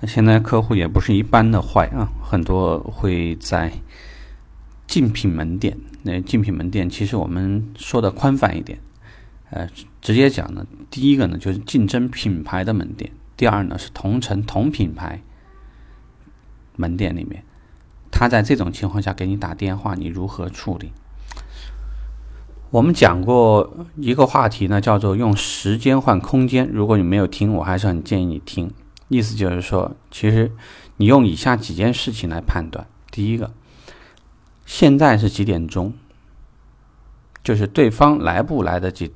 [0.00, 3.72] 那现在客户也不是一般的坏啊，很多会在
[4.86, 5.76] 竞品门店。
[6.02, 8.78] 那竞品门店其实我们说的宽泛一点，
[9.50, 9.68] 呃，
[10.00, 15.20] 直接讲呢，第一个呢就是竞争品牌的门店，第二呢是同城同品牌
[16.76, 17.42] 门店里面，
[18.12, 20.92] 他在这种情况下给你打电话，你如何处理？
[22.70, 26.68] 我们讲过一个话题呢，叫做用时间换空间。
[26.70, 28.70] 如果你没有听，我还是很建议你听。
[29.08, 30.52] 意思就是说，其实
[30.98, 33.50] 你用以下几件事情来判断：第一个，
[34.66, 35.94] 现在是几点钟？
[37.42, 39.14] 就是对方来不来得及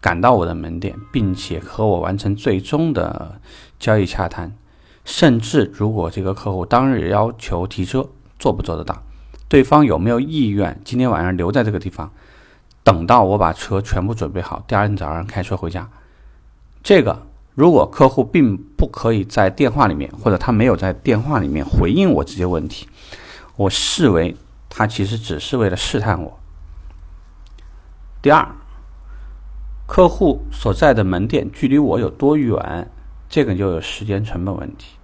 [0.00, 3.38] 赶到我的门店，并且和我完成最终的
[3.78, 4.56] 交易洽谈。
[5.04, 8.08] 甚至如果这个客户当日要求提车，
[8.38, 9.02] 做不做得到？
[9.46, 12.10] 对方有没有意愿今天晚上留在这个地方，
[12.82, 15.90] 等到我把车全部准备好，第二天早上开车回家？
[16.82, 17.26] 这个。
[17.54, 22.88] 如果客户并不可以在电话里面，或者他没有在电话里面回应我这些问题，
[23.56, 24.34] 我视为
[24.68, 26.40] 他其实只是为了试探我。
[28.20, 28.48] 第二，
[29.86, 32.90] 客户所在的门店距离我有多远，
[33.28, 34.96] 这个就有时间成本问题。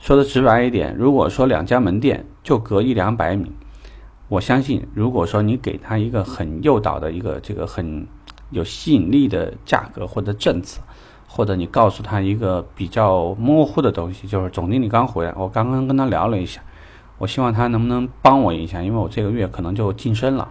[0.00, 3.52] 说的直白一点，如果说两家门店就隔一两百米，
[4.28, 8.08] 我相信，如果说你给他一个很诱导的一个这个很
[8.50, 10.82] 有吸引力的价格或者政策。
[11.28, 16.62] 或者你告诉他一个比较模糊的东西，就是总经理刚回来，我刚刚跟他聊了一下，
[17.18, 20.48] 我希望他能不能帮我一下，因为我这个月可能就晋升了。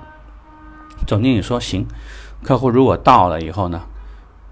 [1.07, 1.85] 总经理说行，
[2.43, 3.81] 客户如果到了以后呢，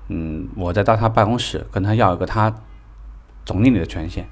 [0.07, 2.53] 嗯，我再到他办公室跟他要一个他
[3.45, 4.25] 总经理的权限，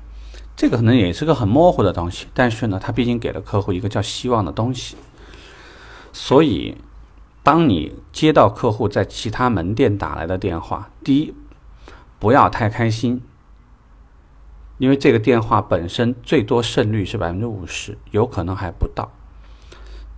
[0.56, 4.96] 这个可能也是个很模糊的东西，但是呢，他毕竟给了客户一个叫希望的东西，
[6.12, 6.76] 所以
[7.44, 11.34] 当你接到客户在其他门店打来的电话，第一。
[12.22, 13.24] 不要太开心，
[14.78, 19.12] 因为这个电话本身最多胜率是百分之五十，有可能还不到。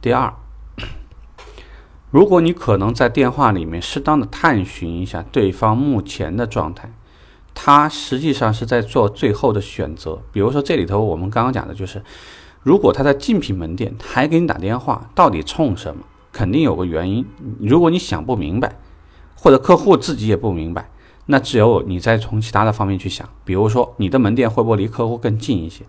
[0.02, 0.34] 第二，
[2.12, 6.92] 如果你可能在电话里面适当的探寻一下对方目前的状态，
[7.54, 10.22] 他实际上是在做最后的选择。
[10.34, 12.04] 比如说这里头我们刚刚讲的就是，
[12.64, 16.04] 如果他在竞品门店还给你打电话，到底冲什么？
[16.34, 17.26] 肯定有个原因。
[17.62, 18.78] 如果你想不明白，
[19.36, 20.90] 或者客户自己也不明白。
[21.26, 25.84] 那只有你再从其他的方面去想，比如说你的门店会不会离客户更近一些？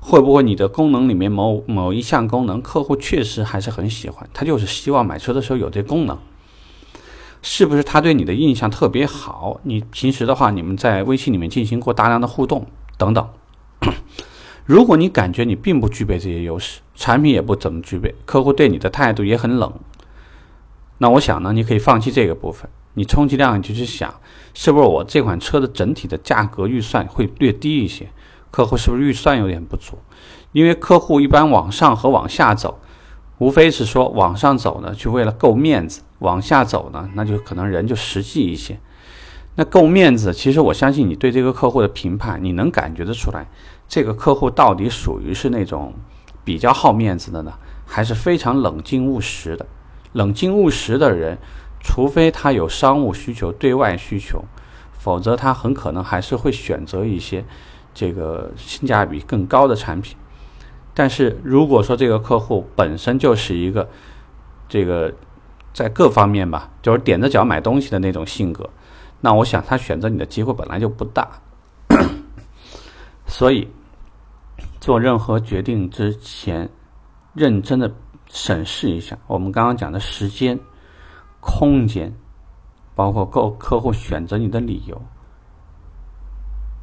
[0.00, 6.16] 会不会你的功能里面某某一项功能客户确实还是很喜欢，他就是希望买车的时候有这功能？
[7.42, 9.60] 是不是他对你的印象特别好？
[9.64, 12.66] 你平时的话，你们在微信里面进行过大量的互动
[12.96, 13.28] 等等。
[14.64, 19.72] 如果你感觉你并不具备这些优势，产品也不怎么具备，客户对你的态度也很冷，
[20.98, 22.70] 那我想呢，你可以放弃这个部分。
[22.98, 24.12] 你充其量你就去想，
[24.52, 28.08] 是不是我这款车的整体的价格预算会略低一些？
[28.50, 29.96] 客户是不是预算有点不足？
[30.50, 32.80] 因为客户一般往上和往下走，
[33.38, 38.80] 无非是说往上走呢，就为了够面子；往下走呢，那就可能人就实际一些。
[39.54, 43.46] 那够面子，其实我相信你对这个客户的评判，你能感觉得出来，
[43.86, 45.94] 这个客户到底属于是那种
[46.42, 47.52] 比较好面子的呢，
[47.86, 49.64] 还是非常冷静务实的？
[50.14, 51.38] 冷静务实的人。
[51.80, 54.44] 除非他有商务需求、对外需求，
[54.92, 57.44] 否则他很可能还是会选择一些
[57.94, 60.16] 这个性价比更高的产品。
[60.92, 63.88] 但是如果说这个客户本身就是一个
[64.68, 65.12] 这个
[65.72, 68.68] 在各方面吧，就是踮着脚买东西的那种性格，
[69.20, 71.28] 那我想他选择你的机会本来就不大。
[73.26, 73.68] 所以
[74.80, 76.68] 做任何决定之前，
[77.34, 77.88] 认真的
[78.28, 80.58] 审视一下我们刚刚讲的时间。
[81.50, 82.12] 空间，
[82.94, 85.00] 包括够客户选择你的理由，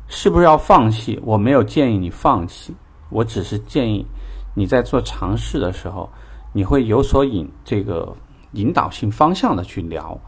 [0.07, 1.21] 是不是要放弃？
[1.23, 2.73] 我没有建议你放弃，
[3.11, 4.07] 我只是建议
[4.55, 6.09] 你在做尝试的时候，
[6.51, 8.17] 你会有所引这个
[8.53, 10.19] 引导性方向的去聊。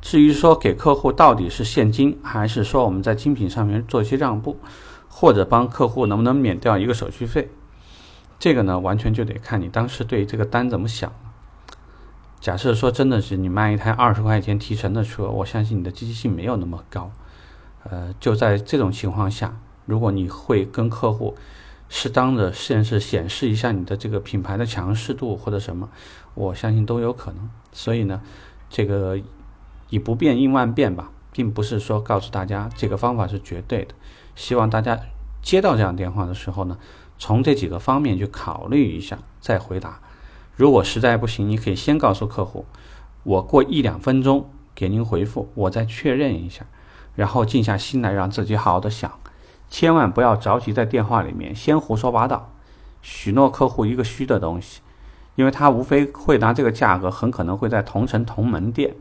[0.00, 4.56] 至于说给客户到底是现金，还是说我们在精品上面做一些让步，
[5.10, 7.50] 或者帮客户能不能免掉一个手续费，
[8.38, 11.12] 这个呢，完全就得看你当时对这个单怎么想。
[12.40, 17.10] 假设说真的是你卖一台二十块钱提成的车，我相信你的积极性没有那么高。
[17.84, 21.36] 呃，就在这种情况下，如果你会跟客户
[21.90, 25.90] 适当的甚至显示一下你的这个品牌的强势度或者什么，
[26.34, 27.50] 我相信都有可能。
[27.72, 28.22] 所以呢，
[28.70, 29.18] 这个
[29.90, 33.94] 以不变应万变吧，并不是说告诉大家这个方法是绝对的。
[34.34, 34.98] 希望大家
[35.42, 36.78] 接到这样电话的时候呢，
[37.18, 40.00] 从这几个方面去考虑一下再回答。
[40.60, 42.66] 如果实在不行，你可以先告诉客户，
[43.22, 46.66] 我过一两分钟给您回复，我再确认一下，
[47.14, 49.10] 然后静下心来让自己好好的想，
[49.70, 52.52] 千万不要着急在电话里面先胡说八道，
[53.00, 54.82] 许诺客户一个虚的东西，
[55.34, 58.94] 因为他无非会拿这个价格，很可能会在同城同门店、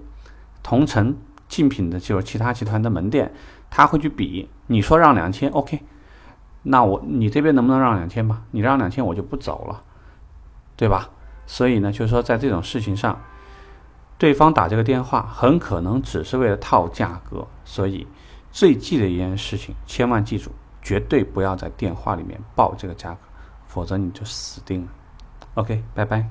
[0.63, 1.17] 同城
[1.49, 3.33] 竞品的就是其他集团的门店，
[3.69, 4.47] 他会去比。
[4.67, 5.81] 你说让两千，OK，
[6.63, 8.43] 那我你这边能不能让两千吧？
[8.51, 9.83] 你让两千我就不走了，
[10.77, 11.09] 对吧？
[11.49, 13.19] 所以呢，就是说在这种事情上，
[14.19, 18.05] 对方打这个电话很可能只是为了套价格，所以。
[18.51, 20.49] 最忌的一件事情，千万记住，
[20.81, 23.19] 绝对不要在电话里面报这个价格，
[23.67, 24.87] 否则你就死定了。
[25.53, 26.27] OK，拜拜。